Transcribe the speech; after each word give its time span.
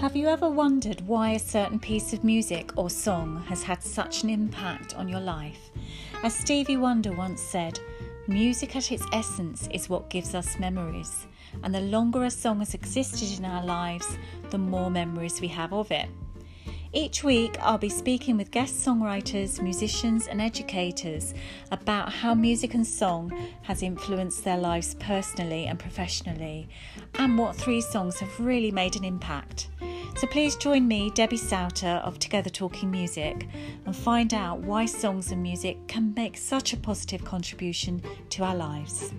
Have 0.00 0.14
you 0.14 0.28
ever 0.28 0.48
wondered 0.48 1.00
why 1.08 1.30
a 1.30 1.40
certain 1.40 1.80
piece 1.80 2.12
of 2.12 2.22
music 2.22 2.70
or 2.76 2.88
song 2.88 3.42
has 3.48 3.64
had 3.64 3.82
such 3.82 4.22
an 4.22 4.30
impact 4.30 4.94
on 4.94 5.08
your 5.08 5.18
life? 5.18 5.70
As 6.22 6.36
Stevie 6.36 6.76
Wonder 6.76 7.10
once 7.10 7.42
said, 7.42 7.80
music 8.28 8.76
at 8.76 8.92
its 8.92 9.02
essence 9.12 9.68
is 9.72 9.88
what 9.88 10.08
gives 10.08 10.36
us 10.36 10.60
memories, 10.60 11.26
and 11.64 11.74
the 11.74 11.80
longer 11.80 12.22
a 12.22 12.30
song 12.30 12.60
has 12.60 12.74
existed 12.74 13.40
in 13.40 13.44
our 13.44 13.64
lives, 13.64 14.06
the 14.50 14.58
more 14.58 14.88
memories 14.88 15.40
we 15.40 15.48
have 15.48 15.72
of 15.72 15.90
it. 15.90 16.08
Each 16.92 17.22
week, 17.22 17.58
I'll 17.60 17.76
be 17.76 17.90
speaking 17.90 18.38
with 18.38 18.50
guest 18.50 18.82
songwriters, 18.84 19.60
musicians, 19.60 20.26
and 20.26 20.40
educators 20.40 21.34
about 21.70 22.10
how 22.10 22.32
music 22.32 22.72
and 22.72 22.86
song 22.86 23.30
has 23.62 23.82
influenced 23.82 24.42
their 24.42 24.56
lives 24.56 24.94
personally 24.94 25.66
and 25.66 25.78
professionally, 25.78 26.66
and 27.16 27.36
what 27.36 27.56
three 27.56 27.82
songs 27.82 28.18
have 28.20 28.40
really 28.40 28.70
made 28.70 28.96
an 28.96 29.04
impact. 29.04 29.68
So 30.16 30.26
please 30.26 30.56
join 30.56 30.88
me, 30.88 31.10
Debbie 31.14 31.36
Souter 31.36 32.00
of 32.02 32.18
Together 32.18 32.50
Talking 32.50 32.90
Music, 32.90 33.46
and 33.84 33.94
find 33.94 34.32
out 34.32 34.60
why 34.60 34.86
songs 34.86 35.30
and 35.30 35.42
music 35.42 35.86
can 35.88 36.14
make 36.14 36.38
such 36.38 36.72
a 36.72 36.78
positive 36.78 37.22
contribution 37.22 38.02
to 38.30 38.44
our 38.44 38.56
lives. 38.56 39.12